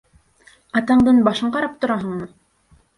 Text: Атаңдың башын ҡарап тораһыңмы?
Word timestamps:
Атаңдың 0.81 1.21
башын 1.29 1.55
ҡарап 1.59 1.79
тораһыңмы? 1.87 2.33